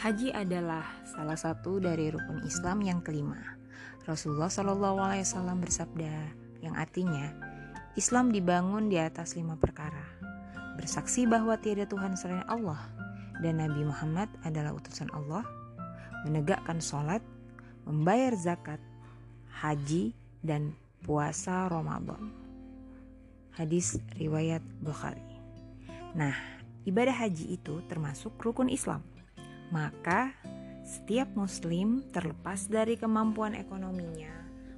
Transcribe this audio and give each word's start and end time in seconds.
Haji 0.00 0.32
adalah 0.32 0.80
salah 1.04 1.36
satu 1.36 1.76
dari 1.76 2.08
rukun 2.08 2.40
Islam 2.48 2.80
yang 2.80 3.04
kelima. 3.04 3.36
Rasulullah 4.08 4.48
Wasallam 4.48 5.60
bersabda, 5.60 6.32
yang 6.64 6.72
artinya 6.72 7.36
Islam 8.00 8.32
dibangun 8.32 8.88
di 8.88 8.96
atas 8.96 9.36
lima 9.36 9.60
perkara: 9.60 10.00
bersaksi 10.80 11.28
bahwa 11.28 11.52
tiada 11.60 11.84
Tuhan 11.84 12.16
selain 12.16 12.48
Allah 12.48 12.80
dan 13.44 13.60
Nabi 13.60 13.84
Muhammad 13.84 14.32
adalah 14.40 14.72
utusan 14.72 15.12
Allah, 15.12 15.44
menegakkan 16.24 16.80
sholat, 16.80 17.20
membayar 17.84 18.32
zakat, 18.40 18.80
haji, 19.52 20.16
dan 20.40 20.72
puasa 21.04 21.68
Ramadan. 21.68 22.32
Hadis 23.52 24.00
riwayat 24.16 24.64
Bukhari. 24.80 25.20
Nah, 26.16 26.32
ibadah 26.88 27.12
haji 27.12 27.60
itu 27.60 27.84
termasuk 27.84 28.32
rukun 28.40 28.72
Islam. 28.72 29.04
Maka 29.70 30.34
setiap 30.82 31.30
muslim 31.38 32.02
terlepas 32.10 32.66
dari 32.66 32.98
kemampuan 32.98 33.54
ekonominya 33.54 34.32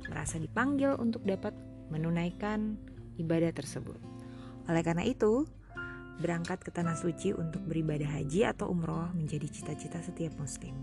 merasa 0.08 0.36
dipanggil 0.36 0.98
untuk 1.00 1.24
dapat 1.24 1.56
menunaikan 1.88 2.76
ibadah 3.16 3.52
tersebut. 3.52 3.96
Oleh 4.68 4.82
karena 4.84 5.04
itu, 5.08 5.48
berangkat 6.20 6.62
ke 6.62 6.70
tanah 6.70 6.94
suci 6.94 7.34
untuk 7.34 7.64
beribadah 7.64 8.06
haji 8.06 8.46
atau 8.46 8.70
umroh 8.70 9.10
menjadi 9.16 9.48
cita-cita 9.48 9.98
setiap 10.04 10.36
muslim. 10.38 10.76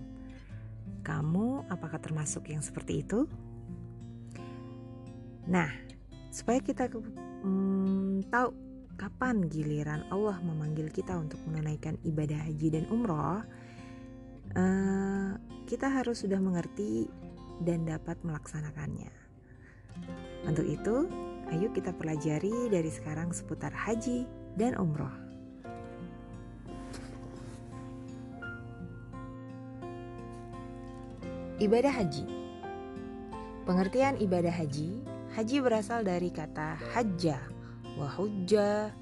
Kamu 1.06 1.70
apakah 1.72 2.02
termasuk 2.02 2.52
yang 2.52 2.60
seperti 2.60 3.06
itu? 3.06 3.30
Nah, 5.48 5.72
supaya 6.30 6.60
kita 6.60 6.92
hmm, 6.92 8.28
tahu 8.30 8.50
kapan 9.00 9.48
giliran 9.48 10.04
Allah 10.12 10.38
memanggil 10.44 10.92
kita 10.92 11.16
untuk 11.16 11.40
menunaikan 11.48 11.96
ibadah 12.04 12.38
haji 12.46 12.68
dan 12.76 12.86
umroh, 12.92 13.42
uh, 14.56 15.38
kita 15.70 15.86
harus 15.90 16.26
sudah 16.26 16.42
mengerti 16.42 17.06
dan 17.62 17.86
dapat 17.86 18.18
melaksanakannya. 18.24 19.12
Untuk 20.48 20.66
itu, 20.66 21.06
ayo 21.52 21.68
kita 21.76 21.92
pelajari 21.94 22.72
dari 22.72 22.88
sekarang 22.88 23.36
seputar 23.36 23.76
haji 23.76 24.24
dan 24.56 24.74
umroh. 24.80 25.12
Ibadah 31.60 31.92
haji 31.92 32.24
Pengertian 33.68 34.16
ibadah 34.24 34.56
haji 34.56 35.04
Haji 35.36 35.60
berasal 35.60 36.08
dari 36.08 36.32
kata 36.32 36.80
hajja 36.96 37.36
Wahujja 38.00 38.96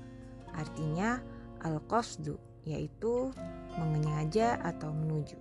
artinya 0.58 1.22
al-qasdu 1.61 2.47
yaitu 2.68 3.32
mengenyaja 3.80 4.60
atau 4.60 4.92
menuju. 4.92 5.40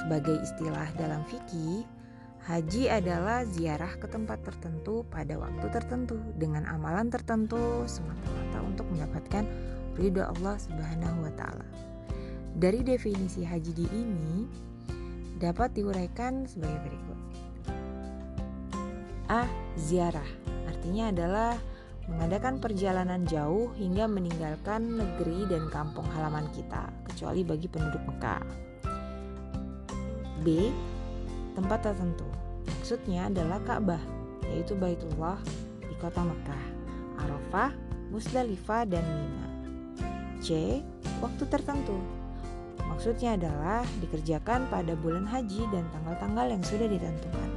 Sebagai 0.00 0.40
istilah 0.40 0.88
dalam 0.96 1.20
fikih, 1.28 1.84
haji 2.48 2.88
adalah 2.88 3.44
ziarah 3.44 3.92
ke 4.00 4.08
tempat 4.08 4.40
tertentu 4.40 5.04
pada 5.12 5.36
waktu 5.36 5.66
tertentu 5.68 6.16
dengan 6.40 6.64
amalan 6.64 7.12
tertentu 7.12 7.84
semata-mata 7.84 8.58
untuk 8.64 8.86
mendapatkan 8.88 9.44
ridho 10.00 10.24
Allah 10.24 10.56
Subhanahu 10.56 11.28
wa 11.28 11.32
taala. 11.36 11.66
Dari 12.56 12.80
definisi 12.80 13.44
haji 13.44 13.72
di 13.76 13.86
ini 13.92 14.34
dapat 15.36 15.76
diuraikan 15.76 16.48
sebagai 16.48 16.80
berikut. 16.86 17.18
A. 19.30 19.46
Ziarah 19.78 20.26
artinya 20.66 21.14
adalah 21.14 21.54
mengadakan 22.10 22.58
perjalanan 22.58 23.22
jauh 23.24 23.70
hingga 23.78 24.10
meninggalkan 24.10 24.98
negeri 24.98 25.46
dan 25.46 25.70
kampung 25.70 26.04
halaman 26.10 26.50
kita, 26.50 26.90
kecuali 27.06 27.46
bagi 27.46 27.70
penduduk 27.70 28.02
Mekah. 28.10 28.42
B. 30.42 30.74
Tempat 31.54 31.86
tertentu. 31.86 32.26
Maksudnya 32.66 33.30
adalah 33.30 33.62
Ka'bah, 33.62 34.00
yaitu 34.50 34.74
Baitullah 34.74 35.38
di 35.84 35.94
kota 36.02 36.24
Mekah, 36.24 36.64
Arafah, 37.22 37.70
Musdalifah, 38.10 38.82
dan 38.88 39.04
Mina. 39.06 39.46
C. 40.40 40.80
Waktu 41.20 41.44
tertentu. 41.46 41.94
Maksudnya 42.88 43.38
adalah 43.38 43.86
dikerjakan 44.02 44.66
pada 44.66 44.98
bulan 44.98 45.28
haji 45.28 45.62
dan 45.70 45.86
tanggal-tanggal 45.94 46.46
yang 46.50 46.62
sudah 46.64 46.88
ditentukan. 46.90 47.50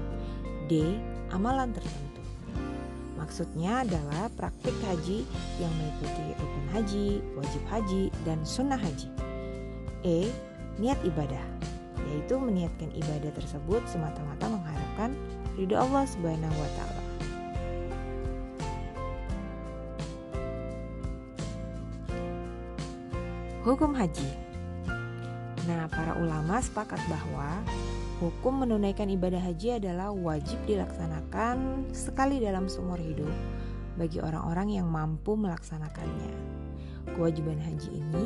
D. 0.70 1.00
Amalan 1.34 1.74
tertentu. 1.74 2.13
Maksudnya 3.24 3.88
adalah 3.88 4.28
praktik 4.36 4.76
haji 4.84 5.24
yang 5.56 5.72
mengikuti 5.80 6.36
rukun 6.36 6.68
haji, 6.76 7.08
wajib 7.40 7.64
haji, 7.72 8.04
dan 8.28 8.44
sunnah 8.44 8.76
haji. 8.76 9.08
E. 10.04 10.28
Niat 10.76 11.00
ibadah, 11.08 11.48
yaitu 12.12 12.36
meniatkan 12.36 12.92
ibadah 12.92 13.32
tersebut 13.32 13.80
semata-mata 13.88 14.52
mengharapkan 14.52 15.16
ridho 15.56 15.80
Allah 15.80 16.04
Subhanahu 16.04 16.52
wa 16.52 16.70
taala. 16.76 17.04
Hukum 23.64 23.96
haji. 23.96 24.28
Nah, 25.64 25.88
para 25.88 26.20
ulama 26.20 26.60
sepakat 26.60 27.00
bahwa 27.08 27.64
Hukum 28.24 28.64
menunaikan 28.64 29.12
ibadah 29.12 29.44
haji 29.44 29.84
adalah 29.84 30.16
wajib 30.16 30.56
dilaksanakan 30.64 31.92
sekali 31.92 32.40
dalam 32.40 32.72
seumur 32.72 32.96
hidup 32.96 33.28
bagi 34.00 34.24
orang-orang 34.24 34.80
yang 34.80 34.88
mampu 34.88 35.36
melaksanakannya. 35.36 36.32
Kewajiban 37.20 37.60
haji 37.60 38.00
ini 38.00 38.26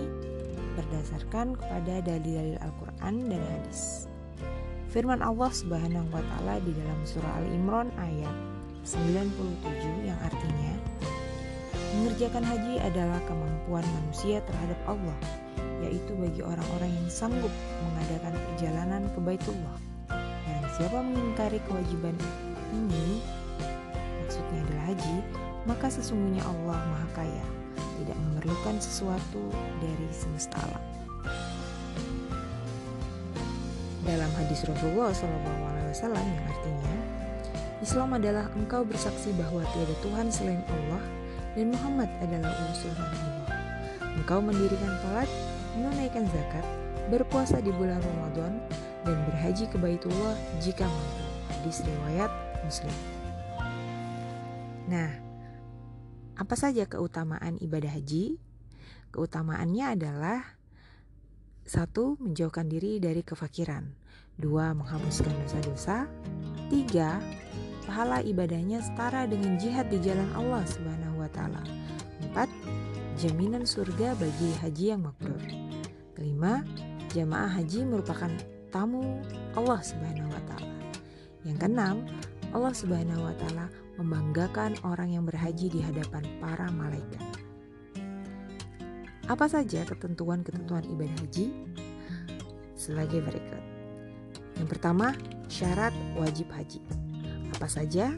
berdasarkan 0.77 1.57
kepada 1.57 2.05
dalil-dalil 2.05 2.61
Al-Quran 2.61 3.25
dan 3.25 3.41
hadis. 3.41 4.05
Firman 4.93 5.17
Allah 5.25 5.49
Subhanahu 5.49 6.13
wa 6.13 6.21
taala 6.21 6.61
di 6.61 6.77
dalam 6.77 7.01
surah 7.01 7.33
Al-Imran 7.41 7.89
ayat 7.97 8.37
97 8.85 9.33
yang 10.05 10.19
artinya 10.21 10.77
mengerjakan 11.97 12.45
haji 12.45 12.85
adalah 12.85 13.17
kemampuan 13.25 13.81
manusia 13.97 14.45
terhadap 14.45 14.77
Allah 14.85 15.17
yaitu 15.81 16.13
bagi 16.21 16.45
orang-orang 16.45 16.93
yang 16.93 17.09
sanggup 17.09 17.53
mengadakan 17.81 18.37
perjalanan 18.45 19.03
ke 19.13 19.19
Baitullah. 19.21 19.86
Siapa 20.77 21.01
mengingkari 21.01 21.57
kewajiban 21.65 22.13
ini, 22.69 23.17
maksudnya 24.21 24.61
adalah 24.61 24.85
haji, 24.93 25.17
maka 25.65 25.89
sesungguhnya 25.89 26.45
Allah 26.45 26.77
Maha 26.77 27.07
Kaya, 27.17 27.45
tidak 27.97 28.13
memerlukan 28.13 28.77
sesuatu 28.77 29.41
dari 29.81 30.05
semesta 30.13 30.53
alam. 30.61 30.83
Dalam 34.05 34.29
hadis 34.37 34.69
Rasulullah 34.69 35.09
SAW 35.17 36.13
yang 36.13 36.45
artinya, 36.45 36.95
Islam 37.81 38.13
adalah 38.13 38.45
engkau 38.53 38.85
bersaksi 38.85 39.33
bahwa 39.33 39.65
tiada 39.73 39.97
Tuhan 40.05 40.29
selain 40.29 40.61
Allah 40.61 41.01
dan 41.57 41.73
Muhammad 41.73 42.09
adalah 42.21 42.53
utusan 42.53 42.93
Allah. 42.93 43.49
Engkau 44.13 44.45
mendirikan 44.45 44.93
salat 45.01 45.29
menunaikan 45.73 46.29
zakat, 46.29 46.65
berpuasa 47.09 47.65
di 47.65 47.73
bulan 47.73 47.97
Ramadan, 47.97 48.61
dan 49.07 49.17
berhaji 49.23 49.71
ke 49.71 49.79
Baitullah 49.79 50.35
jika 50.59 50.83
mampu. 50.83 51.23
Hadis 51.47 51.79
riwayat 51.87 52.27
Muslim. 52.67 52.91
Nah, 54.91 55.11
apa 56.35 56.55
saja 56.59 56.83
keutamaan 56.83 57.55
ibadah 57.63 57.95
haji? 57.95 58.35
Keutamaannya 59.15 59.95
adalah 59.95 60.43
satu, 61.63 62.19
menjauhkan 62.19 62.67
diri 62.67 62.99
dari 62.99 63.23
kefakiran. 63.23 63.87
Dua, 64.37 64.75
menghapuskan 64.75 65.33
dosa-dosa. 65.43 66.05
Tiga, 66.67 67.19
pahala 67.87 68.19
ibadahnya 68.23 68.83
setara 68.83 69.25
dengan 69.25 69.55
jihad 69.55 69.87
di 69.87 69.99
jalan 70.03 70.27
Allah 70.35 70.63
Subhanahu 70.67 71.23
wa 71.23 71.29
taala. 71.31 71.63
Empat, 72.23 72.51
jaminan 73.17 73.63
surga 73.63 74.13
bagi 74.19 74.51
haji 74.61 74.85
yang 74.93 75.07
mabrur. 75.07 75.41
Kelima, 76.13 76.61
jamaah 77.11 77.49
haji 77.49 77.87
merupakan 77.87 78.31
tamu 78.69 79.23
Allah 79.55 79.79
Subhanahu 79.81 80.29
wa 80.31 80.41
taala. 80.47 80.75
Yang 81.47 81.57
keenam, 81.63 81.95
Allah 82.51 82.73
Subhanahu 82.73 83.21
wa 83.27 83.35
taala 83.35 83.65
membanggakan 83.97 84.77
orang 84.85 85.17
yang 85.17 85.25
berhaji 85.25 85.73
di 85.73 85.81
hadapan 85.81 86.23
para 86.37 86.69
malaikat. 86.69 87.23
Apa 89.27 89.51
saja 89.51 89.83
ketentuan-ketentuan 89.83 90.87
ibadah 90.87 91.17
haji? 91.19 91.51
Sebagai 92.79 93.19
berikut. 93.19 93.63
Yang 94.55 94.67
pertama, 94.71 95.11
syarat 95.51 95.91
wajib 96.15 96.47
haji. 96.55 96.79
Apa 97.51 97.67
saja? 97.67 98.15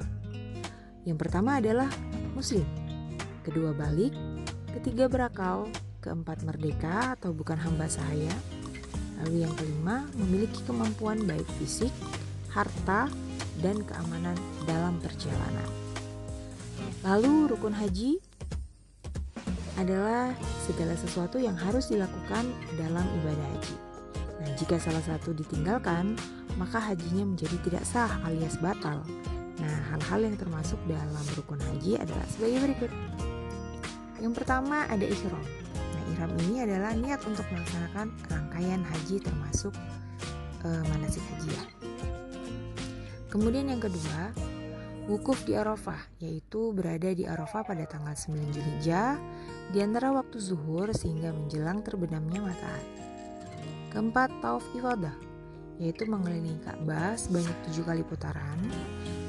Yang 1.07 1.17
pertama 1.17 1.57
adalah 1.57 1.89
muslim. 2.37 2.67
Kedua 3.41 3.73
balik, 3.73 4.13
ketiga 4.77 5.09
berakal, 5.09 5.65
keempat 6.05 6.45
merdeka 6.45 7.17
atau 7.17 7.33
bukan 7.33 7.57
hamba 7.57 7.89
sahaya. 7.89 8.31
Lalu 9.23 9.43
yang 9.43 9.53
kelima, 9.59 10.07
memiliki 10.15 10.63
kemampuan 10.63 11.23
baik 11.27 11.45
fisik, 11.59 11.91
harta, 12.51 13.11
dan 13.59 13.83
keamanan 13.83 14.35
dalam 14.63 14.95
perjalanan. 15.03 15.67
Lalu 17.03 17.51
rukun 17.51 17.75
haji 17.75 18.19
adalah 19.79 20.35
segala 20.67 20.95
sesuatu 20.99 21.39
yang 21.39 21.55
harus 21.55 21.87
dilakukan 21.87 22.47
dalam 22.75 23.07
ibadah 23.23 23.47
haji. 23.55 23.75
Nah, 24.39 24.49
jika 24.55 24.79
salah 24.79 25.03
satu 25.03 25.35
ditinggalkan, 25.35 26.15
maka 26.55 26.79
hajinya 26.79 27.35
menjadi 27.35 27.55
tidak 27.63 27.83
sah 27.87 28.11
alias 28.27 28.55
batal. 28.59 29.03
Nah, 29.59 29.77
hal-hal 29.91 30.31
yang 30.31 30.35
termasuk 30.39 30.79
dalam 30.87 31.25
rukun 31.35 31.59
haji 31.59 31.99
adalah 31.99 32.23
sebagai 32.31 32.59
berikut. 32.63 32.91
Yang 34.19 34.33
pertama 34.35 34.87
ada 34.87 35.03
ihram. 35.03 35.43
Ihram 36.15 36.33
ini 36.47 36.65
adalah 36.65 36.91
niat 36.97 37.21
untuk 37.25 37.45
melaksanakan 37.53 38.07
rangkaian 38.27 38.81
haji 38.81 39.21
termasuk 39.21 39.73
uh, 40.65 40.83
manasik 40.89 41.23
haji 41.33 41.49
ya. 41.53 41.63
Kemudian 43.29 43.69
yang 43.69 43.77
kedua, 43.77 44.33
wukuf 45.05 45.45
di 45.45 45.53
Arafah, 45.53 46.01
yaitu 46.17 46.73
berada 46.73 47.13
di 47.13 47.29
Arafah 47.29 47.61
pada 47.61 47.85
tanggal 47.85 48.17
9 48.17 48.57
Zulhijjah 48.57 49.21
di 49.69 49.85
antara 49.85 50.09
waktu 50.09 50.41
zuhur 50.41 50.89
sehingga 50.97 51.29
menjelang 51.29 51.85
terbenamnya 51.85 52.41
matahari. 52.41 52.89
Keempat, 53.93 54.29
tauf 54.41 54.65
ifadah, 54.73 55.13
yaitu 55.81 56.05
mengelilingi 56.05 56.61
Ka'bah 56.61 57.17
sebanyak 57.17 57.57
tujuh 57.69 57.85
kali 57.85 58.01
putaran, 58.05 58.57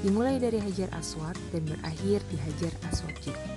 dimulai 0.00 0.36
dari 0.36 0.60
Hajar 0.60 0.88
Aswad 0.96 1.36
dan 1.52 1.64
berakhir 1.64 2.20
di 2.28 2.36
Hajar 2.40 2.72
Aswad 2.88 3.16
juga. 3.20 3.49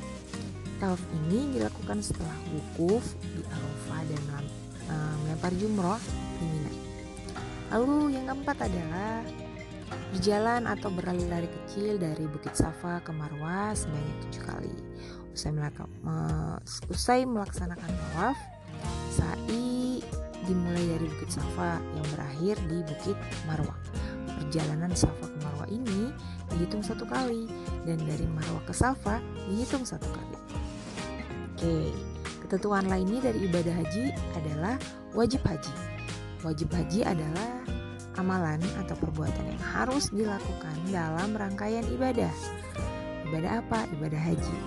Tauf 0.83 0.99
ini 1.15 1.55
dilakukan 1.55 2.03
setelah 2.03 2.35
wukuf 2.51 3.15
di 3.23 3.39
Arafah 3.47 4.03
dan 4.03 4.23
eh, 4.91 5.15
melempar 5.23 5.55
jumroh 5.55 5.95
di 6.35 6.43
Mina. 6.43 6.71
Lalu 7.71 8.19
yang 8.19 8.27
keempat 8.27 8.67
adalah 8.67 9.23
berjalan 10.11 10.67
atau 10.67 10.91
berlari-lari 10.91 11.47
kecil 11.47 11.95
dari 11.95 12.27
Bukit 12.27 12.59
Safa 12.59 12.99
ke 12.99 13.15
Marwah 13.15 13.71
sebanyak 13.71 14.27
tujuh 14.27 14.43
kali. 14.43 14.75
Usai, 15.31 15.55
usai 16.91 17.23
melaksanakan 17.23 17.87
tawaf, 17.87 18.35
sa'i 19.15 20.03
dimulai 20.43 20.83
dari 20.99 21.07
Bukit 21.15 21.31
Safa 21.31 21.79
yang 21.79 22.07
berakhir 22.11 22.59
di 22.67 22.83
Bukit 22.83 23.15
Marwah. 23.47 23.79
Perjalanan 24.35 24.91
Safa 24.91 25.31
ke 25.31 25.37
Marwah 25.47 25.71
ini 25.71 26.11
dihitung 26.51 26.83
satu 26.83 27.07
kali 27.07 27.47
dan 27.87 28.03
dari 28.03 28.27
Marwah 28.27 28.67
ke 28.67 28.75
Safa 28.75 29.23
dihitung 29.47 29.87
satu 29.87 30.11
kali. 30.11 30.42
Oke, 31.63 31.95
ketentuan 32.43 32.91
lainnya 32.91 33.31
dari 33.31 33.47
ibadah 33.47 33.71
haji 33.71 34.11
adalah 34.35 34.75
wajib 35.15 35.39
haji. 35.47 35.71
Wajib 36.43 36.67
haji 36.75 37.07
adalah 37.07 37.63
amalan 38.19 38.59
atau 38.83 38.99
perbuatan 38.99 39.47
yang 39.47 39.63
harus 39.63 40.11
dilakukan 40.11 40.75
dalam 40.91 41.31
rangkaian 41.31 41.87
ibadah. 41.87 42.35
Ibadah 43.31 43.63
apa? 43.63 43.87
Ibadah 43.95 44.19
haji. 44.19 44.57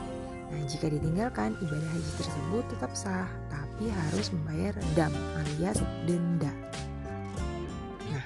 Nah, 0.49 0.61
jika 0.65 0.89
ditinggalkan, 0.89 1.61
ibadah 1.61 1.91
haji 1.93 2.11
tersebut 2.17 2.65
tetap 2.73 2.97
sah, 2.97 3.29
tapi 3.53 3.93
harus 3.93 4.33
membayar 4.33 4.73
dam 4.97 5.13
alias 5.45 5.77
denda. 6.09 6.57
Nah, 8.09 8.25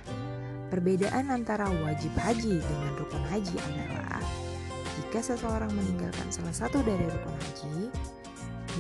perbedaan 0.71 1.27
antara 1.27 1.67
wajib 1.83 2.15
haji 2.23 2.63
dengan 2.63 2.93
rukun 3.03 3.25
haji 3.35 3.57
adalah 3.67 4.23
jika 4.95 5.35
seseorang 5.35 5.75
meninggalkan 5.75 6.31
salah 6.31 6.55
satu 6.55 6.87
dari 6.87 7.03
rukun 7.03 7.35
haji 7.35 7.91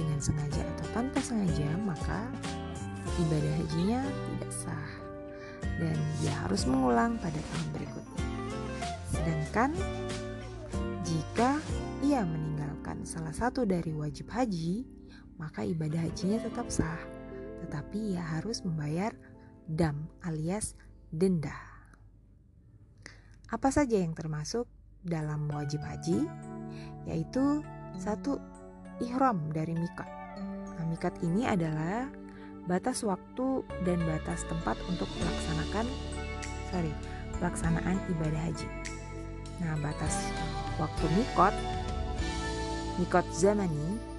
dengan 0.01 0.17
sengaja 0.17 0.65
atau 0.65 0.87
tanpa 0.97 1.21
sengaja, 1.21 1.69
maka 1.85 2.33
ibadah 3.21 3.53
hajinya 3.61 4.01
tidak 4.09 4.53
sah 4.53 4.91
dan 5.77 5.97
dia 6.21 6.33
harus 6.41 6.65
mengulang 6.65 7.21
pada 7.21 7.37
tahun 7.37 7.69
berikutnya. 7.77 8.25
Sedangkan 9.13 9.71
jika 11.05 11.61
ia 12.01 12.25
meninggalkan 12.25 13.05
salah 13.05 13.37
satu 13.37 13.69
dari 13.69 13.93
wajib 13.93 14.33
haji, 14.33 14.89
maka 15.37 15.69
ibadah 15.69 16.01
hajinya 16.01 16.41
tetap 16.41 16.73
sah, 16.73 17.01
tetapi 17.65 18.17
ia 18.17 18.25
harus 18.25 18.65
membayar 18.65 19.13
dam 19.69 20.09
alias 20.25 20.73
denda. 21.13 21.57
Apa 23.53 23.69
saja 23.69 24.01
yang 24.01 24.17
termasuk 24.17 24.65
dalam 25.05 25.51
wajib 25.53 25.83
haji? 25.85 26.25
Yaitu 27.05 27.61
satu 27.99 28.39
ihram 29.01 29.51
dari 29.53 29.77
mikat. 29.77 30.09
Nah, 30.77 30.85
mikat 30.89 31.17
ini 31.25 31.45
adalah 31.49 32.09
batas 32.69 33.03
waktu 33.03 33.65
dan 33.89 33.99
batas 34.05 34.45
tempat 34.47 34.77
untuk 34.87 35.09
melaksanakan 35.19 35.87
sorry, 36.71 36.93
pelaksanaan 37.41 37.97
ibadah 38.17 38.43
haji. 38.47 38.69
Nah, 39.61 39.75
batas 39.81 40.31
waktu 40.79 41.05
mikot 41.17 41.55
mikot 43.01 43.27
zamani 43.33 44.11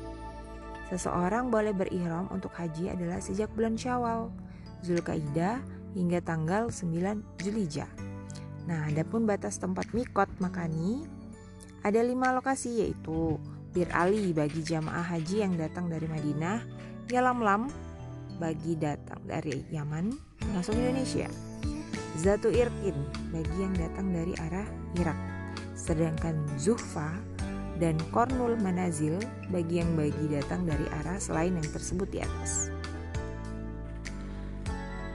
Seseorang 0.91 1.47
boleh 1.47 1.71
berihram 1.71 2.27
untuk 2.35 2.51
haji 2.51 2.91
adalah 2.91 3.23
sejak 3.23 3.47
bulan 3.55 3.79
Syawal, 3.79 4.27
Zulkaidah 4.83 5.63
hingga 5.95 6.19
tanggal 6.19 6.67
9 6.67 7.39
Zulhijjah. 7.39 7.87
Nah, 8.67 8.91
adapun 8.91 9.23
batas 9.23 9.55
tempat 9.55 9.87
mikot 9.95 10.27
makani 10.43 11.07
ada 11.79 12.03
lima 12.03 12.35
lokasi 12.35 12.83
yaitu 12.83 13.39
Bir 13.71 13.87
Ali 13.95 14.35
bagi 14.35 14.59
jamaah 14.67 15.15
haji 15.15 15.47
yang 15.47 15.55
datang 15.55 15.87
dari 15.87 16.03
Madinah, 16.03 16.59
Yalamlam 17.07 17.71
bagi 18.35 18.75
datang 18.75 19.23
dari 19.23 19.63
Yaman 19.71 20.11
langsung 20.51 20.75
Indonesia, 20.75 21.31
Zatu 22.19 22.51
Irkin 22.51 22.97
bagi 23.31 23.57
yang 23.63 23.71
datang 23.79 24.11
dari 24.11 24.35
arah 24.43 24.67
Irak, 24.99 25.19
sedangkan 25.71 26.35
Zuhfa 26.59 27.15
dan 27.79 27.95
Kornul 28.11 28.59
Manazil 28.59 29.15
bagi 29.47 29.79
yang 29.79 29.95
bagi 29.95 30.25
datang 30.29 30.67
dari 30.67 30.83
arah 31.01 31.15
selain 31.15 31.55
yang 31.55 31.69
tersebut 31.71 32.11
di 32.11 32.19
atas. 32.19 32.67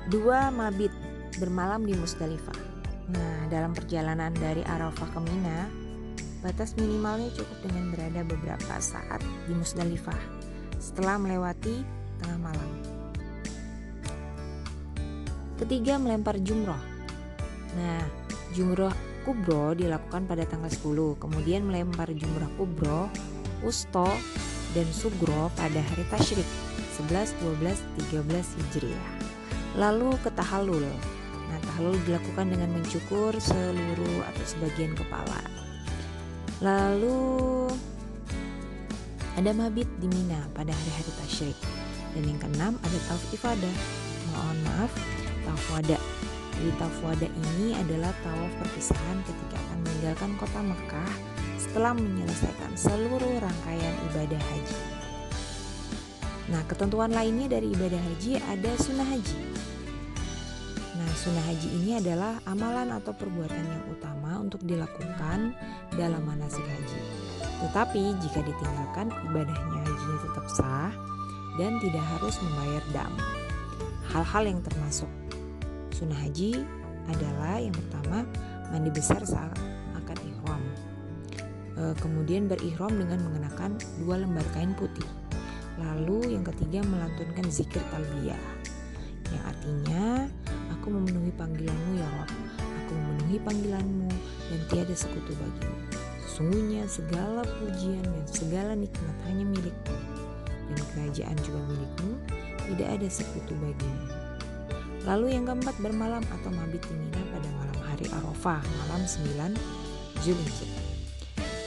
Dua 0.08 0.48
mabit 0.48 0.94
bermalam 1.36 1.84
di 1.84 1.92
Musdalifah. 1.92 2.58
Nah, 3.06 3.46
dalam 3.52 3.70
perjalanan 3.70 4.34
dari 4.34 4.66
Arafah 4.66 5.06
ke 5.14 5.20
Mina, 5.22 5.85
batas 6.46 6.78
minimalnya 6.78 7.26
cukup 7.34 7.58
dengan 7.66 7.90
berada 7.90 8.22
beberapa 8.22 8.78
saat 8.78 9.18
di 9.50 9.52
Musdalifah 9.58 10.22
setelah 10.78 11.18
melewati 11.18 11.82
tengah 12.22 12.38
malam. 12.38 12.70
Ketiga, 15.58 15.98
melempar 15.98 16.38
jumroh. 16.38 16.78
Nah, 17.74 18.06
jumroh 18.54 18.94
kubro 19.26 19.74
dilakukan 19.74 20.30
pada 20.30 20.46
tanggal 20.46 20.70
10, 20.70 21.18
kemudian 21.18 21.66
melempar 21.66 22.14
jumrah 22.14 22.46
kubro, 22.54 23.10
usto, 23.66 24.06
dan 24.70 24.86
sugro 24.94 25.50
pada 25.58 25.82
hari 25.82 26.06
tasyrik 26.14 26.46
11, 27.10 27.34
12, 27.42 27.74
13 28.14 28.54
Hijriah. 28.54 29.10
Lalu 29.74 30.14
ke 30.22 30.30
tahalul. 30.30 30.86
Nah, 31.50 31.58
tahalul 31.72 31.98
dilakukan 32.06 32.54
dengan 32.54 32.70
mencukur 32.70 33.34
seluruh 33.34 34.22
atau 34.30 34.44
sebagian 34.46 34.94
kepala. 34.94 35.65
Lalu 36.64 37.68
ada 39.36 39.50
mabit 39.52 39.88
di 40.00 40.08
Mina 40.08 40.40
pada 40.56 40.72
hari-hari 40.72 41.12
tasyrik. 41.24 41.58
Dan 42.16 42.32
yang 42.32 42.40
keenam 42.40 42.72
ada 42.80 42.98
tauf 43.08 43.20
ifadah. 43.32 43.76
Mohon 44.32 44.58
maaf, 44.64 44.92
tauf 45.44 45.64
wada 45.72 46.00
jadi 46.56 46.72
tawaf 46.80 47.20
ini 47.20 47.76
adalah 47.76 48.16
tawaf 48.24 48.52
perpisahan 48.64 49.18
ketika 49.28 49.60
akan 49.60 49.78
meninggalkan 49.84 50.30
kota 50.40 50.60
Mekah 50.64 51.12
setelah 51.60 51.92
menyelesaikan 51.92 52.72
seluruh 52.72 53.36
rangkaian 53.44 53.94
ibadah 54.08 54.40
haji. 54.40 54.78
Nah, 56.48 56.62
ketentuan 56.64 57.12
lainnya 57.12 57.60
dari 57.60 57.76
ibadah 57.76 58.00
haji 58.00 58.40
ada 58.40 58.72
sunnah 58.80 59.04
haji. 59.04 59.55
Nah, 61.06 61.14
sunnah 61.14 61.44
haji 61.46 61.68
ini 61.70 61.90
adalah 62.02 62.42
amalan 62.50 62.90
atau 62.98 63.14
perbuatan 63.14 63.62
yang 63.62 63.84
utama 63.86 64.42
untuk 64.42 64.58
dilakukan 64.66 65.54
dalam 65.94 66.22
manasik 66.26 66.66
haji. 66.66 67.00
Tetapi 67.62 68.02
jika 68.20 68.42
ditinggalkan, 68.42 69.14
ibadahnya 69.30 69.80
hajinya 69.86 70.18
tetap 70.26 70.46
sah 70.50 70.92
dan 71.62 71.78
tidak 71.78 72.04
harus 72.18 72.34
membayar 72.42 72.82
dam. 72.90 73.12
Hal-hal 74.10 74.50
yang 74.50 74.60
termasuk 74.66 75.08
Sunnah 75.96 76.20
haji 76.28 76.60
adalah 77.08 77.56
yang 77.56 77.72
pertama 77.72 78.28
mandi 78.68 78.92
besar 78.92 79.24
saat 79.24 79.56
akan 79.96 80.18
ihram. 80.28 80.62
E, 81.72 81.82
kemudian 81.96 82.52
berihram 82.52 82.92
dengan 83.00 83.24
mengenakan 83.24 83.80
dua 84.04 84.20
lembar 84.20 84.44
kain 84.52 84.76
putih. 84.76 85.08
Lalu 85.80 86.36
yang 86.36 86.44
ketiga 86.44 86.84
melantunkan 86.84 87.48
zikir 87.48 87.80
talbiyah. 87.88 88.36
Yang 89.32 89.42
artinya 89.56 90.04
aku 90.72 90.86
memenuhi 90.90 91.30
panggilanmu 91.34 91.92
ya 91.98 92.08
Rob. 92.18 92.30
Aku 92.56 92.92
memenuhi 92.94 93.38
panggilanmu 93.42 94.10
dan 94.50 94.60
tiada 94.70 94.94
sekutu 94.94 95.34
bagimu. 95.36 95.78
Sesungguhnya 96.26 96.84
segala 96.90 97.42
pujian 97.44 98.04
dan 98.04 98.26
segala 98.28 98.72
nikmat 98.76 99.16
hanya 99.24 99.44
milikmu 99.48 99.96
dan 100.66 100.80
kerajaan 100.94 101.36
juga 101.46 101.60
milikmu, 101.70 102.12
tidak 102.74 102.88
ada 102.98 103.08
sekutu 103.08 103.54
bagimu. 103.62 104.06
Lalu 105.06 105.38
yang 105.38 105.46
keempat 105.46 105.76
bermalam 105.78 106.24
atau 106.26 106.50
mabit 106.50 106.82
di 106.90 106.94
Mina 106.98 107.22
pada 107.30 107.48
malam 107.54 107.78
hari 107.86 108.06
Arafah, 108.10 108.58
malam 108.58 109.02
9 109.06 109.54
Zulhijjah. 110.26 110.72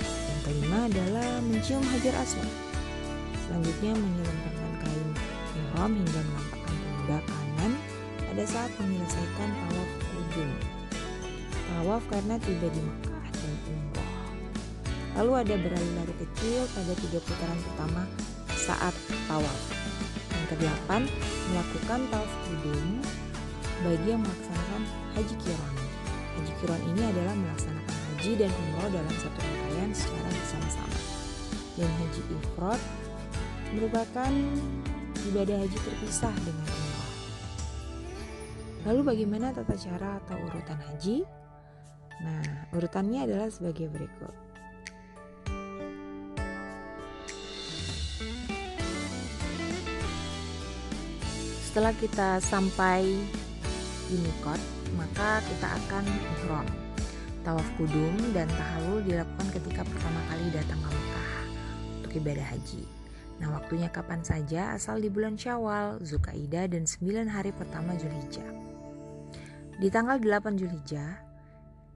Yang 0.04 0.40
kelima 0.44 0.80
adalah 0.92 1.30
mencium 1.48 1.84
hajar 1.96 2.20
aswad. 2.20 2.52
Selanjutnya 3.48 3.96
menyelempangkan 3.96 4.72
kain 4.84 5.10
ihram 5.56 5.92
hingga 5.96 6.20
menampakkan 6.20 6.76
pundak 6.78 7.24
pada 8.40 8.56
saat 8.56 8.72
menyelesaikan 8.80 9.52
tawaf 9.52 9.92
kudum. 10.00 10.50
Tawaf 11.52 12.04
karena 12.08 12.40
tiba 12.40 12.72
di 12.72 12.80
Mekah 12.88 13.28
dan 13.36 13.54
umroh. 13.68 14.12
Lalu 15.20 15.32
ada 15.44 15.56
berlari-lari 15.60 16.16
kecil 16.24 16.64
pada 16.72 16.94
tiga 17.04 17.20
putaran 17.20 17.60
pertama 17.68 18.08
saat 18.56 18.96
tawaf. 19.28 19.60
Yang 20.32 20.56
kedelapan, 20.56 21.02
melakukan 21.52 22.00
tawaf 22.08 22.32
kudum 22.48 23.04
bagi 23.84 24.08
yang 24.08 24.24
melaksanakan 24.24 24.82
haji 25.20 25.36
kiron. 25.44 25.76
Haji 26.40 26.54
kiron 26.64 26.82
ini 26.96 27.02
adalah 27.12 27.36
melaksanakan 27.36 27.96
haji 28.08 28.32
dan 28.40 28.52
umroh 28.56 28.88
dalam 28.88 29.16
satu 29.20 29.40
rangkaian 29.44 29.90
secara 29.92 30.30
bersama-sama. 30.32 31.00
Dan 31.76 31.92
haji 31.92 32.22
ifrod 32.40 32.82
merupakan 33.76 34.32
ibadah 35.28 35.58
haji 35.60 35.76
terpisah 35.84 36.36
dengan 36.48 36.64
umroh. 36.64 36.89
Lalu 38.90 39.06
bagaimana 39.06 39.54
tata 39.54 39.78
cara 39.78 40.18
atau 40.18 40.34
urutan 40.50 40.82
haji? 40.82 41.22
Nah, 42.26 42.74
urutannya 42.74 43.22
adalah 43.22 43.46
sebagai 43.54 43.86
berikut. 43.86 44.34
Setelah 51.70 51.94
kita 52.02 52.42
sampai 52.42 53.06
di 54.10 54.18
Mikot, 54.26 54.58
maka 54.98 55.38
kita 55.46 55.70
akan 55.70 56.04
ihram. 56.10 56.66
Tawaf 57.46 57.70
kudum 57.78 58.18
dan 58.34 58.50
tahalul 58.58 59.06
dilakukan 59.06 59.54
ketika 59.54 59.86
pertama 59.86 60.18
kali 60.34 60.50
datang 60.50 60.82
ke 60.82 60.90
Mekah 60.90 61.34
untuk 61.94 62.12
ibadah 62.18 62.48
haji. 62.58 62.84
Nah, 63.38 63.54
waktunya 63.54 63.94
kapan 63.94 64.26
saja 64.26 64.74
asal 64.74 64.98
di 64.98 65.14
bulan 65.14 65.38
Syawal, 65.38 66.02
Zulkaidah 66.02 66.66
dan 66.74 66.90
9 66.90 67.30
hari 67.30 67.54
pertama 67.54 67.94
Zulhijjah. 67.94 68.69
Di 69.80 69.88
tanggal 69.88 70.20
8 70.20 70.60
Zulhijjah, 70.60 71.24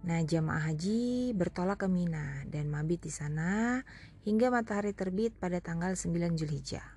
nah 0.07 0.23
jamaah 0.23 0.71
haji 0.71 1.35
bertolak 1.35 1.83
ke 1.83 1.91
Mina 1.91 2.47
dan 2.47 2.71
mabit 2.71 3.03
di 3.03 3.11
sana 3.11 3.83
hingga 4.23 4.47
matahari 4.47 4.95
terbit 4.95 5.35
pada 5.35 5.59
tanggal 5.59 5.91
9 5.91 6.39
Zulhijjah. 6.39 6.87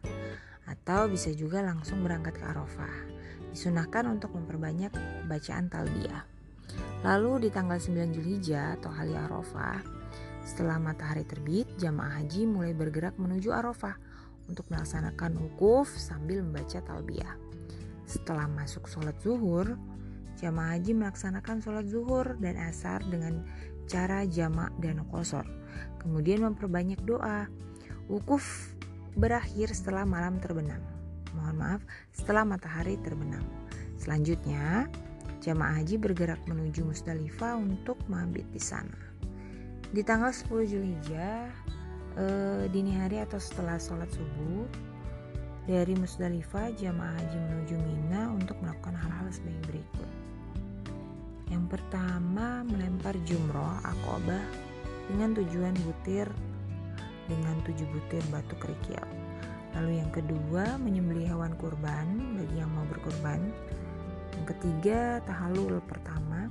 Atau 0.62 1.10
bisa 1.10 1.34
juga 1.34 1.58
langsung 1.58 2.06
berangkat 2.06 2.38
ke 2.38 2.44
Arafah. 2.46 3.02
Disunahkan 3.50 4.06
untuk 4.14 4.30
memperbanyak 4.38 4.94
bacaan 5.26 5.66
talbiyah. 5.66 6.22
Lalu 7.02 7.42
di 7.42 7.48
tanggal 7.50 7.82
9 7.82 8.14
Zulhijjah 8.14 8.78
atau 8.78 8.94
hari 8.94 9.18
Arafah, 9.18 9.82
setelah 10.46 10.78
matahari 10.78 11.26
terbit, 11.26 11.66
jamaah 11.82 12.22
haji 12.22 12.46
mulai 12.46 12.70
bergerak 12.78 13.18
menuju 13.18 13.50
Arafah 13.50 13.98
untuk 14.46 14.70
melaksanakan 14.70 15.34
wukuf 15.34 15.90
sambil 15.98 16.46
membaca 16.46 16.78
talbiyah. 16.78 17.34
Setelah 18.06 18.46
masuk 18.46 18.86
sholat 18.86 19.18
zuhur, 19.18 19.74
jamaah 20.36 20.76
haji 20.76 20.92
melaksanakan 20.92 21.64
sholat 21.64 21.86
zuhur 21.88 22.36
dan 22.40 22.60
asar 22.60 23.00
dengan 23.08 23.44
cara 23.88 24.26
jamak 24.28 24.74
dan 24.82 25.02
kosor. 25.08 25.46
Kemudian 26.02 26.44
memperbanyak 26.44 27.00
doa. 27.06 27.48
Wukuf 28.06 28.76
berakhir 29.18 29.74
setelah 29.74 30.06
malam 30.06 30.38
terbenam. 30.38 30.78
Mohon 31.34 31.56
maaf, 31.58 31.82
setelah 32.14 32.46
matahari 32.46 32.96
terbenam. 33.02 33.42
Selanjutnya, 33.98 34.86
jamaah 35.42 35.82
haji 35.82 35.98
bergerak 35.98 36.40
menuju 36.46 36.86
Musdalifah 36.86 37.58
untuk 37.58 37.98
mabit 38.06 38.46
di 38.52 38.62
sana. 38.62 38.96
Di 39.90 40.02
tanggal 40.04 40.30
10 40.30 40.64
Zulhijjah, 40.68 41.48
eh, 42.16 42.64
dini 42.70 42.92
hari 42.96 43.20
atau 43.20 43.40
setelah 43.40 43.76
sholat 43.76 44.08
subuh 44.12 44.66
dari 45.66 45.98
Musdalifah 45.98 46.72
jamaah 46.78 47.14
haji 47.18 47.38
menuju 47.42 47.74
Mina 47.82 48.30
untuk 48.30 48.56
melakukan 48.62 48.94
hal-hal 48.94 49.28
sebagai 49.34 49.62
berikut. 49.74 50.25
Pertama 51.66 52.62
melempar 52.62 53.18
jumroh 53.26 53.82
akobah 53.82 54.42
dengan 55.10 55.34
tujuan 55.34 55.74
butir 55.82 56.30
dengan 57.26 57.58
tujuh 57.66 57.86
butir 57.90 58.22
batu 58.30 58.54
kerikil. 58.62 59.02
Lalu 59.74 59.98
yang 59.98 60.10
kedua 60.14 60.78
menyembelih 60.78 61.34
hewan 61.34 61.58
kurban 61.58 62.38
bagi 62.38 62.56
yang 62.62 62.70
mau 62.70 62.86
berkurban. 62.86 63.50
Yang 64.38 64.46
ketiga 64.54 65.18
tahalul 65.26 65.82
pertama 65.90 66.46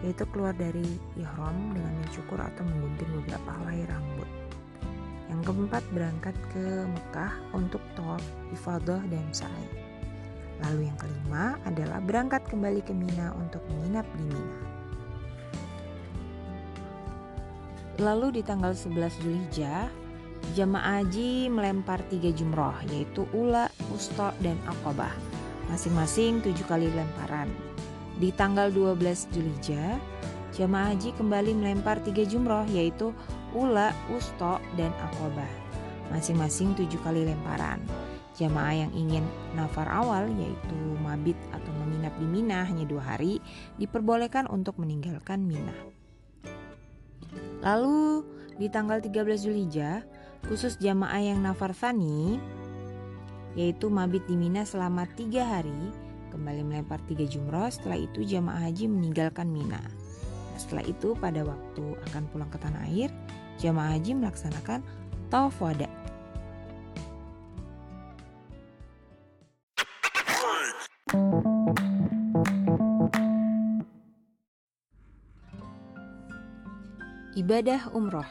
yaitu 0.00 0.24
keluar 0.32 0.56
dari 0.56 0.98
ihram 1.16 1.76
dengan 1.76 1.92
mencukur 2.00 2.40
atau 2.40 2.64
menggunting 2.64 3.10
beberapa 3.20 3.50
helai 3.62 3.84
rambut. 3.86 4.30
Yang 5.30 5.40
keempat 5.46 5.84
berangkat 5.94 6.36
ke 6.50 6.64
Mekah 6.90 7.32
untuk 7.54 7.84
tawaf 7.94 8.24
ifadah 8.50 9.04
dan 9.06 9.26
sa'i. 9.30 9.79
Lalu 10.66 10.92
yang 10.92 10.98
kelima 11.00 11.56
adalah 11.64 11.98
berangkat 12.04 12.44
kembali 12.48 12.84
ke 12.84 12.92
Mina 12.92 13.32
untuk 13.36 13.64
menginap 13.72 14.04
di 14.16 14.24
Mina. 14.28 14.58
Lalu 18.00 18.40
di 18.40 18.42
tanggal 18.44 18.72
11 18.72 19.20
Zulhijjah, 19.20 19.92
jamaah 20.56 21.04
haji 21.04 21.52
melempar 21.52 22.00
tiga 22.08 22.32
jumroh 22.32 22.72
yaitu 22.88 23.28
ula, 23.36 23.68
usta, 23.92 24.32
dan 24.40 24.56
akobah. 24.64 25.12
Masing-masing 25.68 26.40
tujuh 26.40 26.64
kali 26.64 26.88
lemparan. 26.88 27.52
Di 28.16 28.32
tanggal 28.32 28.72
12 28.72 29.28
Zulhijjah, 29.32 30.00
jamaah 30.56 30.96
haji 30.96 31.12
kembali 31.20 31.52
melempar 31.56 32.00
tiga 32.00 32.24
jumroh 32.24 32.64
yaitu 32.72 33.12
ula, 33.52 33.92
usto, 34.12 34.56
dan 34.80 34.92
akobah. 35.12 35.52
Masing-masing 36.08 36.74
tujuh 36.74 36.98
kali 37.04 37.28
lemparan. 37.28 37.84
Jamaah 38.40 38.88
yang 38.88 38.92
ingin 38.96 39.24
nafar 39.52 39.84
awal 39.92 40.32
yaitu 40.40 40.78
mabit 41.04 41.36
atau 41.52 41.68
menginap 41.84 42.16
di 42.16 42.24
Mina 42.24 42.64
hanya 42.64 42.88
dua 42.88 43.04
hari 43.04 43.36
diperbolehkan 43.76 44.48
untuk 44.48 44.80
meninggalkan 44.80 45.44
Mina. 45.44 45.76
Lalu 47.60 48.24
di 48.56 48.72
tanggal 48.72 49.04
13 49.04 49.44
Zulhijjah 49.44 50.00
khusus 50.48 50.80
jamaah 50.80 51.20
yang 51.20 51.44
nafar 51.44 51.76
thani 51.76 52.40
yaitu 53.52 53.92
mabit 53.92 54.24
di 54.24 54.40
Mina 54.40 54.64
selama 54.64 55.04
tiga 55.12 55.44
hari 55.44 55.92
kembali 56.32 56.64
melempar 56.64 57.02
tiga 57.04 57.28
jumroh 57.28 57.68
setelah 57.68 58.00
itu 58.00 58.24
jamaah 58.24 58.64
haji 58.64 58.88
meninggalkan 58.88 59.52
Mina. 59.52 59.76
Nah, 59.76 60.56
setelah 60.56 60.88
itu 60.88 61.12
pada 61.20 61.44
waktu 61.44 61.84
akan 62.08 62.22
pulang 62.32 62.48
ke 62.48 62.56
tanah 62.56 62.88
air 62.88 63.12
jamaah 63.60 64.00
haji 64.00 64.16
melaksanakan 64.16 64.80
tawaf 65.28 65.60
wada. 65.60 65.99
Ibadah 77.40 77.96
umroh 77.96 78.28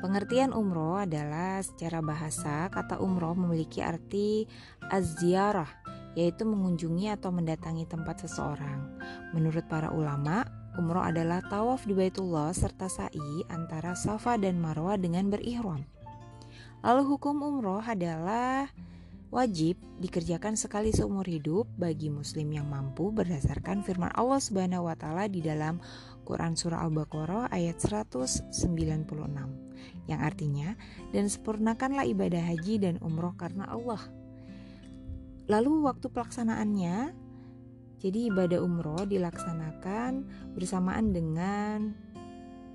Pengertian 0.00 0.56
umroh 0.56 0.96
adalah 0.96 1.60
secara 1.60 2.00
bahasa 2.00 2.72
kata 2.72 2.96
umroh 2.96 3.36
memiliki 3.36 3.84
arti 3.84 4.48
az-ziarah 4.80 5.68
yaitu 6.16 6.48
mengunjungi 6.48 7.12
atau 7.12 7.28
mendatangi 7.28 7.84
tempat 7.84 8.24
seseorang. 8.24 8.96
Menurut 9.36 9.68
para 9.68 9.92
ulama, 9.92 10.40
umroh 10.80 11.04
adalah 11.04 11.44
tawaf 11.52 11.84
di 11.84 11.92
Baitullah 11.92 12.56
serta 12.56 12.88
sa'i 12.88 13.44
antara 13.52 13.92
Safa 13.92 14.40
dan 14.40 14.56
Marwah 14.56 14.96
dengan 14.96 15.28
berihram. 15.28 15.84
Lalu 16.80 17.04
hukum 17.04 17.44
umroh 17.44 17.84
adalah 17.84 18.72
wajib 19.32 19.80
dikerjakan 20.00 20.56
sekali 20.56 20.92
seumur 20.92 21.24
hidup 21.24 21.68
bagi 21.78 22.08
muslim 22.12 22.52
yang 22.52 22.68
mampu 22.68 23.12
berdasarkan 23.14 23.84
firman 23.84 24.12
Allah 24.16 24.40
Subhanahu 24.40 24.88
wa 24.88 24.96
taala 24.96 25.28
di 25.28 25.40
dalam 25.40 25.80
Quran 26.24 26.56
surah 26.56 26.80
Al-Baqarah 26.84 27.52
ayat 27.52 27.80
196 27.80 28.52
yang 30.08 30.20
artinya 30.20 30.76
dan 31.12 31.28
sempurnakanlah 31.28 32.08
ibadah 32.08 32.40
haji 32.40 32.80
dan 32.80 32.96
umroh 33.00 33.36
karena 33.36 33.68
Allah. 33.68 34.00
Lalu 35.44 35.84
waktu 35.84 36.08
pelaksanaannya 36.08 37.24
jadi 38.00 38.28
ibadah 38.28 38.60
umroh 38.60 39.08
dilaksanakan 39.08 40.28
bersamaan 40.52 41.16
dengan 41.16 41.96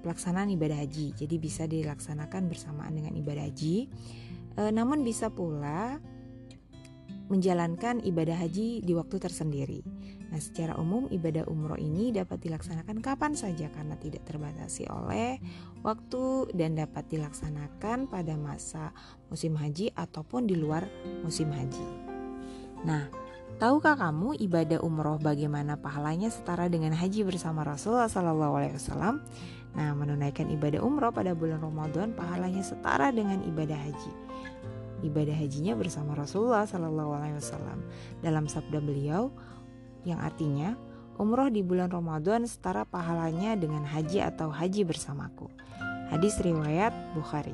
pelaksanaan 0.02 0.50
ibadah 0.50 0.80
haji. 0.82 1.14
Jadi 1.14 1.36
bisa 1.38 1.70
dilaksanakan 1.70 2.50
bersamaan 2.50 2.98
dengan 2.98 3.14
ibadah 3.14 3.46
haji. 3.46 3.86
E, 4.58 4.62
namun 4.74 5.06
bisa 5.06 5.30
pula 5.30 6.02
menjalankan 7.30 8.02
ibadah 8.02 8.36
haji 8.42 8.82
di 8.82 8.94
waktu 8.98 9.22
tersendiri. 9.22 9.86
Nah, 10.30 10.42
secara 10.42 10.78
umum 10.78 11.06
ibadah 11.10 11.46
umroh 11.46 11.78
ini 11.78 12.10
dapat 12.10 12.42
dilaksanakan 12.42 13.02
kapan 13.02 13.34
saja 13.38 13.70
karena 13.70 13.98
tidak 13.98 14.26
terbatasi 14.26 14.90
oleh 14.90 15.38
waktu 15.86 16.50
dan 16.58 16.78
dapat 16.78 17.06
dilaksanakan 17.10 18.10
pada 18.10 18.34
masa 18.38 18.94
musim 19.30 19.54
haji 19.58 19.94
ataupun 19.94 20.50
di 20.50 20.58
luar 20.58 20.86
musim 21.22 21.50
haji. 21.54 21.86
Nah, 22.86 23.10
tahukah 23.62 23.98
kamu 23.98 24.38
ibadah 24.42 24.82
umroh 24.82 25.22
bagaimana 25.22 25.78
pahalanya 25.78 26.34
setara 26.34 26.66
dengan 26.66 26.94
haji 26.98 27.26
bersama 27.26 27.62
Rasulullah 27.62 28.10
SAW? 28.10 29.22
Nah, 29.70 29.94
menunaikan 29.94 30.50
ibadah 30.50 30.82
umroh 30.82 31.14
pada 31.14 31.38
bulan 31.38 31.62
Ramadan 31.62 32.18
pahalanya 32.18 32.66
setara 32.66 33.14
dengan 33.14 33.46
ibadah 33.46 33.78
haji 33.78 34.14
ibadah 35.06 35.36
hajinya 35.36 35.76
bersama 35.76 36.16
Rasulullah 36.16 36.68
Sallallahu 36.68 37.12
Alaihi 37.16 37.36
Wasallam. 37.40 37.80
Dalam 38.20 38.46
sabda 38.50 38.80
beliau, 38.84 39.32
yang 40.08 40.20
artinya 40.20 40.76
umroh 41.20 41.52
di 41.52 41.60
bulan 41.60 41.92
Ramadan 41.92 42.48
setara 42.48 42.88
pahalanya 42.88 43.60
dengan 43.60 43.84
haji 43.84 44.24
atau 44.24 44.48
haji 44.52 44.88
bersamaku. 44.88 45.52
Hadis 46.10 46.40
riwayat 46.42 46.92
Bukhari. 47.14 47.54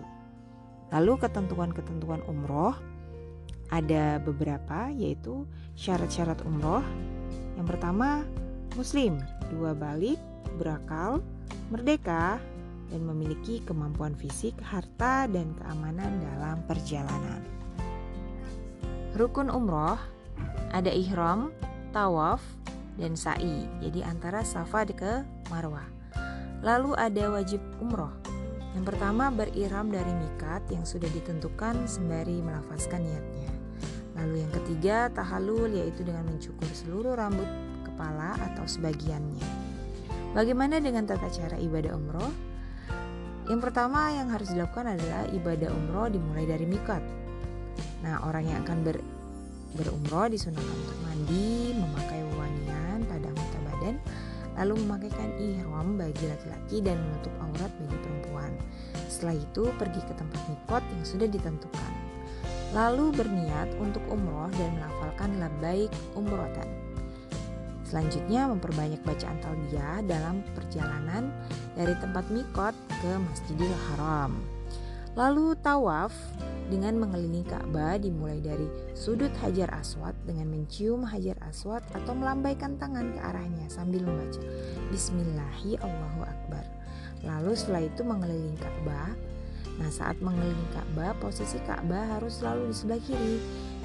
Lalu 0.93 1.17
ketentuan-ketentuan 1.19 2.21
umroh 2.29 2.77
ada 3.73 4.21
beberapa 4.21 4.93
yaitu 4.93 5.49
syarat-syarat 5.73 6.45
umroh. 6.45 6.85
Yang 7.57 7.67
pertama, 7.75 8.21
muslim, 8.77 9.17
dua 9.49 9.73
balik, 9.73 10.21
berakal, 10.55 11.25
merdeka, 11.73 12.37
dan 12.89 13.01
memiliki 13.05 13.61
kemampuan 13.65 14.13
fisik, 14.13 14.57
harta, 14.61 15.25
dan 15.29 15.53
keamanan 15.57 16.21
dalam 16.21 16.61
perjalanan. 16.69 17.41
Rukun 19.15 19.47
umroh 19.47 19.95
ada 20.75 20.91
ihram, 20.91 21.55
tawaf, 21.95 22.43
dan 22.99 23.15
sa'i. 23.15 23.67
Jadi 23.79 24.03
antara 24.03 24.43
Safa 24.43 24.83
ke 24.87 25.23
Marwah. 25.51 25.87
Lalu 26.63 26.95
ada 26.99 27.31
wajib 27.31 27.63
umroh. 27.79 28.11
Yang 28.75 28.91
pertama 28.91 29.31
beriram 29.31 29.87
dari 29.87 30.11
mikat 30.11 30.67
yang 30.67 30.83
sudah 30.83 31.07
ditentukan 31.07 31.87
sembari 31.87 32.43
melafazkan 32.43 33.07
niatnya. 33.07 33.51
Lalu 34.19 34.43
yang 34.43 34.51
ketiga 34.51 34.97
tahalul 35.11 35.71
yaitu 35.71 36.03
dengan 36.03 36.27
mencukur 36.27 36.67
seluruh 36.71 37.15
rambut 37.15 37.47
kepala 37.87 38.35
atau 38.51 38.67
sebagiannya. 38.67 39.47
Bagaimana 40.35 40.83
dengan 40.83 41.07
tata 41.07 41.31
cara 41.31 41.55
ibadah 41.55 41.95
umroh? 41.95 42.54
Yang 43.45 43.61
pertama 43.61 44.09
yang 44.09 44.33
harus 44.33 44.49
dilakukan 44.49 44.97
adalah 44.97 45.29
ibadah 45.29 45.69
umroh 45.69 46.09
dimulai 46.09 46.49
dari 46.49 46.65
mikat. 46.65 47.01
Nah, 48.01 48.25
orang 48.25 48.49
yang 48.49 48.65
akan 48.65 48.81
ber, 48.81 48.97
berumroh 49.77 50.25
disunahkan 50.33 50.77
untuk 50.81 50.97
mandi, 51.05 51.77
memakai 51.77 52.25
wanian 52.33 53.05
pada 53.05 53.29
anggota 53.29 53.57
badan, 53.69 53.95
lalu 54.57 54.73
memakaikan 54.81 55.29
ihram 55.37 55.87
bagi 55.93 56.25
laki-laki 56.25 56.77
dan 56.81 56.97
menutup 57.05 57.33
aurat 57.37 57.71
bagi 57.85 57.97
perempuan. 58.01 58.51
Setelah 59.13 59.37
itu 59.37 59.63
pergi 59.77 60.01
ke 60.01 60.13
tempat 60.17 60.41
mikot 60.49 60.81
yang 60.81 61.03
sudah 61.05 61.27
ditentukan. 61.29 61.93
Lalu 62.73 63.13
berniat 63.13 63.69
untuk 63.77 64.01
umroh 64.09 64.49
dan 64.57 64.73
melafalkan 64.73 65.37
labbaik 65.37 65.93
umrotan. 66.17 66.65
Selanjutnya 67.85 68.49
memperbanyak 68.49 69.05
bacaan 69.05 69.37
talbiyah 69.37 70.01
dalam 70.09 70.41
perjalanan 70.57 71.29
dari 71.77 71.93
tempat 72.01 72.25
mikot 72.33 72.73
ke 73.01 73.11
Masjidil 73.19 73.73
Haram. 73.89 74.39
Lalu 75.15 75.55
tawaf 75.63 76.11
dengan 76.67 76.99
mengelilingi 76.99 77.47
Ka'bah 77.47 77.95
dimulai 77.95 78.43
dari 78.43 78.67
sudut 78.91 79.31
Hajar 79.39 79.71
Aswad 79.71 80.11
dengan 80.27 80.51
mencium 80.51 81.07
Hajar 81.07 81.39
Aswad 81.47 81.87
atau 81.95 82.11
melambaikan 82.11 82.75
tangan 82.75 83.15
ke 83.15 83.19
arahnya 83.23 83.63
sambil 83.71 84.03
membaca 84.03 84.43
Bismillahi 84.91 85.79
Allahu 85.79 86.27
Akbar. 86.27 86.67
Lalu 87.23 87.55
setelah 87.55 87.87
itu 87.87 88.01
mengelilingi 88.03 88.59
Ka'bah. 88.59 89.15
Nah 89.79 89.89
saat 89.91 90.19
mengelilingi 90.19 90.67
Ka'bah 90.75 91.15
posisi 91.23 91.63
Ka'bah 91.63 92.19
harus 92.19 92.43
selalu 92.43 92.71
di 92.71 92.75
sebelah 92.75 93.01
kiri. 93.07 93.35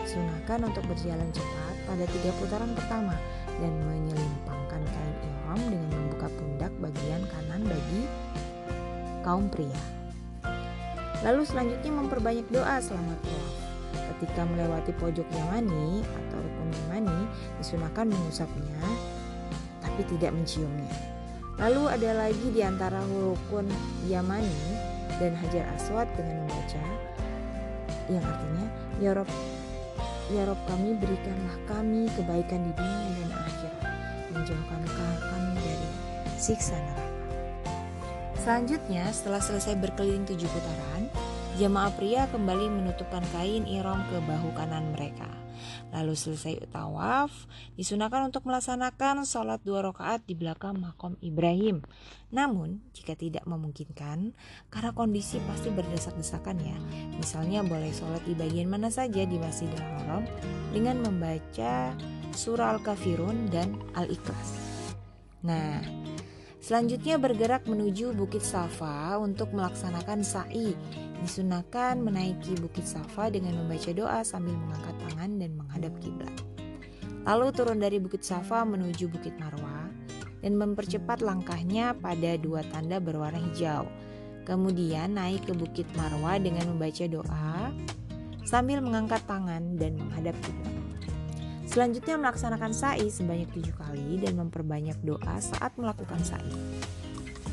Sunahkan 0.02 0.66
untuk 0.66 0.82
berjalan 0.90 1.30
cepat 1.30 1.74
pada 1.86 2.04
tiga 2.10 2.30
putaran 2.42 2.72
pertama 2.74 3.14
dan 3.60 3.72
menyelimpangkan 3.86 4.82
kain 4.82 5.16
ihram 5.22 5.60
dengan 5.68 5.90
membuka 5.94 6.26
pundak 6.32 6.72
bagian 6.80 7.22
kanan 7.30 7.62
bagi 7.68 8.02
kaum 9.22 9.48
pria. 9.52 9.80
Lalu 11.20 11.44
selanjutnya 11.44 11.92
memperbanyak 11.92 12.46
doa 12.48 12.80
selama 12.80 13.12
tawaf. 13.20 13.54
Ketika 14.16 14.44
melewati 14.44 14.92
pojok 14.96 15.28
yamani 15.32 16.04
atau 16.04 16.38
rukun 16.40 16.68
yamani, 16.84 17.20
disunahkan 17.60 18.08
mengusapnya 18.08 18.80
tapi 19.80 20.04
tidak 20.16 20.32
menciumnya. 20.36 20.92
Lalu 21.60 21.92
ada 21.92 22.10
lagi 22.28 22.46
di 22.52 22.60
antara 22.64 23.00
rukun 23.04 23.68
yamani 24.08 24.76
dan 25.20 25.36
hajar 25.36 25.68
aswad 25.76 26.08
dengan 26.16 26.48
membaca 26.48 27.10
yang 28.10 28.24
artinya 28.26 28.66
ya 28.98 29.10
Rob 29.14 29.30
Ya 30.30 30.42
Rob 30.46 30.58
kami 30.66 30.94
berikanlah 30.98 31.56
kami 31.66 32.06
kebaikan 32.14 32.70
di 32.70 32.72
dunia 32.74 33.10
dan 33.18 33.30
akhirat 33.34 33.82
Menjauhkanlah 34.30 35.18
kami 35.26 35.54
dari 35.58 35.88
siksa 36.38 36.78
neraka 36.78 37.09
Selanjutnya 38.40 39.04
setelah 39.12 39.44
selesai 39.44 39.76
berkeliling 39.76 40.24
tujuh 40.24 40.48
putaran 40.48 41.12
Jamaah 41.60 41.92
pria 41.92 42.24
kembali 42.32 42.72
menutupkan 42.72 43.20
kain 43.36 43.68
irom 43.68 44.00
ke 44.08 44.16
bahu 44.24 44.48
kanan 44.56 44.96
mereka 44.96 45.28
Lalu 45.90 46.14
selesai 46.14 46.70
tawaf, 46.70 47.50
disunahkan 47.74 48.30
untuk 48.30 48.46
melaksanakan 48.46 49.26
sholat 49.26 49.60
dua 49.66 49.84
rakaat 49.84 50.24
di 50.24 50.38
belakang 50.38 50.78
makom 50.78 51.18
Ibrahim. 51.20 51.82
Namun, 52.30 52.80
jika 52.94 53.18
tidak 53.18 53.42
memungkinkan, 53.44 54.32
karena 54.70 54.90
kondisi 54.94 55.42
pasti 55.50 55.68
berdesak-desakan 55.74 56.56
ya. 56.62 56.78
Misalnya 57.18 57.66
boleh 57.66 57.90
sholat 57.90 58.22
di 58.22 58.38
bagian 58.38 58.70
mana 58.70 58.88
saja 58.88 59.26
di 59.26 59.36
Masjidil 59.36 59.82
Haram 59.82 60.24
dengan 60.70 61.02
membaca 61.02 61.92
surah 62.32 62.78
Al-Kafirun 62.78 63.50
dan 63.50 63.74
Al-Ikhlas. 63.98 64.50
Nah, 65.42 65.82
Selanjutnya 66.60 67.16
bergerak 67.16 67.64
menuju 67.64 68.12
Bukit 68.12 68.44
Safa 68.44 69.16
untuk 69.16 69.56
melaksanakan 69.56 70.20
sa'i. 70.20 70.76
Disunahkan 71.24 71.96
menaiki 72.04 72.52
Bukit 72.60 72.84
Safa 72.84 73.32
dengan 73.32 73.64
membaca 73.64 73.88
doa 73.96 74.20
sambil 74.20 74.52
mengangkat 74.60 74.92
tangan 75.08 75.40
dan 75.40 75.50
menghadap 75.56 75.92
kiblat. 76.04 76.36
Lalu 77.24 77.46
turun 77.56 77.80
dari 77.80 77.96
Bukit 77.96 78.20
Safa 78.20 78.68
menuju 78.68 79.08
Bukit 79.08 79.40
Marwah 79.40 79.88
dan 80.44 80.52
mempercepat 80.56 81.24
langkahnya 81.24 81.96
pada 81.96 82.36
dua 82.36 82.60
tanda 82.68 83.00
berwarna 83.00 83.40
hijau. 83.40 83.88
Kemudian 84.44 85.16
naik 85.16 85.48
ke 85.48 85.56
Bukit 85.56 85.88
Marwah 85.96 86.36
dengan 86.36 86.76
membaca 86.76 87.04
doa 87.08 87.72
sambil 88.44 88.84
mengangkat 88.84 89.24
tangan 89.24 89.80
dan 89.80 89.96
menghadap 89.96 90.36
kiblat. 90.44 90.79
Selanjutnya 91.70 92.18
melaksanakan 92.18 92.74
sa'i 92.74 93.06
sebanyak 93.14 93.46
tujuh 93.54 93.70
kali 93.78 94.18
dan 94.18 94.34
memperbanyak 94.34 94.98
doa 95.06 95.38
saat 95.38 95.70
melakukan 95.78 96.18
sa'i. 96.18 96.50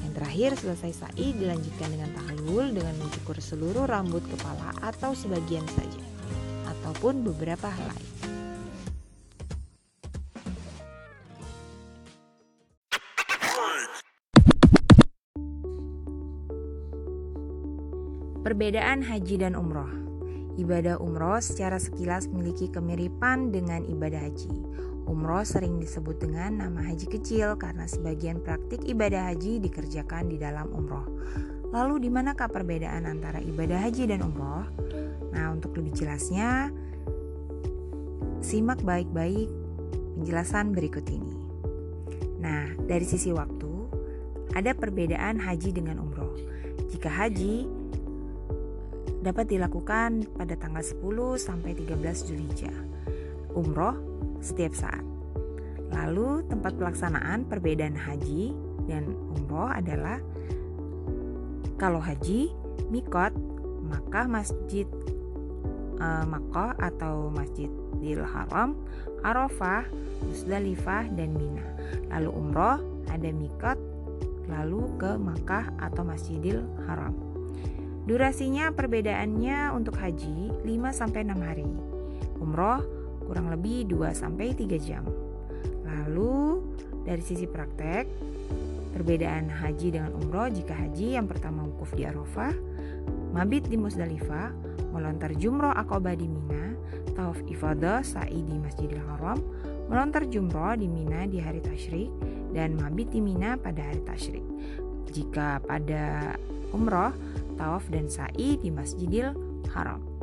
Yang 0.01 0.13
terakhir 0.17 0.51
selesai 0.57 1.05
sa'i 1.05 1.37
dilanjutkan 1.37 1.85
dengan 1.93 2.09
tahlul 2.17 2.73
dengan 2.73 2.97
mencukur 2.97 3.37
seluruh 3.37 3.85
rambut 3.85 4.25
kepala 4.25 4.73
atau 4.81 5.13
sebagian 5.13 5.61
saja 5.69 6.01
ataupun 6.65 7.29
beberapa 7.29 7.69
helai. 7.69 8.01
Perbedaan 18.41 19.05
haji 19.05 19.45
dan 19.45 19.53
umroh 19.53 20.06
Ibadah 20.57 20.97
umroh 20.97 21.37
secara 21.37 21.77
sekilas 21.77 22.25
memiliki 22.33 22.65
kemiripan 22.73 23.53
dengan 23.53 23.85
ibadah 23.85 24.25
haji. 24.25 24.49
Umroh 25.05 25.45
sering 25.45 25.77
disebut 25.77 26.17
dengan 26.17 26.65
nama 26.65 26.81
haji 26.81 27.07
kecil 27.07 27.55
karena 27.61 27.85
sebagian 27.85 28.41
praktik 28.41 28.81
ibadah 28.89 29.29
haji 29.31 29.61
dikerjakan 29.61 30.33
di 30.33 30.41
dalam 30.41 30.67
umroh. 30.73 31.05
Lalu 31.69 32.07
di 32.07 32.09
manakah 32.09 32.49
perbedaan 32.49 33.05
antara 33.05 33.37
ibadah 33.37 33.85
haji 33.85 34.09
dan 34.09 34.25
umroh? 34.25 34.65
Nah, 35.29 35.53
untuk 35.53 35.77
lebih 35.77 35.93
jelasnya, 35.93 36.73
simak 38.41 38.81
baik-baik 38.81 39.47
penjelasan 40.17 40.73
berikut 40.73 41.05
ini. 41.13 41.37
Nah, 42.41 42.73
dari 42.89 43.05
sisi 43.05 43.29
waktu, 43.29 43.69
ada 44.57 44.73
perbedaan 44.73 45.37
haji 45.37 45.69
dengan 45.69 46.01
umroh. 46.01 46.33
Jika 46.89 47.13
haji 47.13 47.76
dapat 49.27 49.51
dilakukan 49.51 50.23
pada 50.39 50.55
tanggal 50.55 50.79
10 50.79 51.03
sampai 51.35 51.75
13 51.75 51.99
Zulhijjah. 51.99 52.79
Umroh 53.51 53.99
setiap 54.39 54.71
saat. 54.71 55.03
Lalu 55.91 56.47
tempat 56.47 56.79
pelaksanaan 56.79 57.43
perbedaan 57.43 57.99
haji 57.99 58.55
dan 58.87 59.11
umroh 59.35 59.67
adalah 59.67 60.23
kalau 61.75 61.99
haji 61.99 62.55
mikot 62.87 63.35
maka 63.87 64.27
masjid 64.31 64.87
uh, 65.99 66.23
Makkah 66.27 66.75
atau 66.79 67.27
Masjidil 67.31 68.23
Haram, 68.23 68.79
Arafah, 69.23 69.87
Musdalifah 70.23 71.07
dan 71.15 71.35
Mina. 71.35 71.67
Lalu 72.15 72.29
umroh 72.31 72.79
ada 73.11 73.29
mikot 73.31 73.79
lalu 74.47 74.87
ke 74.95 75.19
Makkah 75.19 75.71
atau 75.79 76.03
Masjidil 76.07 76.63
Haram. 76.87 77.26
Durasinya 78.07 78.71
perbedaannya 78.71 79.75
untuk 79.75 79.99
haji 79.99 80.63
5 80.63 80.95
sampai 80.95 81.27
6 81.27 81.43
hari. 81.43 81.67
Umroh 82.39 82.79
kurang 83.27 83.51
lebih 83.51 83.83
2 83.83 84.15
sampai 84.15 84.55
3 84.55 84.79
jam. 84.79 85.03
Lalu 85.83 86.63
dari 87.03 87.19
sisi 87.19 87.43
praktek, 87.43 88.07
perbedaan 88.95 89.51
haji 89.51 89.99
dengan 89.99 90.15
umroh 90.15 90.47
jika 90.47 90.71
haji 90.71 91.19
yang 91.19 91.27
pertama 91.27 91.67
wukuf 91.67 91.91
di 91.99 92.07
Arafah, 92.07 92.55
mabit 93.35 93.67
di 93.67 93.75
Musdalifah, 93.75 94.55
melontar 94.95 95.35
jumroh 95.35 95.75
akobah 95.75 96.15
di 96.15 96.31
Mina, 96.31 96.79
tawaf 97.11 97.43
ifadah 97.43 98.07
sa'i 98.07 98.39
di 98.39 98.55
Masjidil 98.55 99.03
Haram, 99.03 99.43
melontar 99.91 100.23
jumroh 100.31 100.79
di 100.79 100.87
Mina 100.87 101.27
di 101.27 101.43
hari 101.43 101.59
tasyrik, 101.59 102.07
dan 102.55 102.79
mabit 102.79 103.11
di 103.11 103.19
Mina 103.19 103.59
pada 103.59 103.83
hari 103.83 103.99
tasyrik. 104.07 104.47
Jika 105.11 105.59
pada 105.67 106.35
umroh, 106.71 107.11
tawaf 107.57 107.89
dan 107.89 108.05
sa'i 108.07 108.61
di 108.61 108.69
Masjidil 108.69 109.33
Haram. 109.73 110.16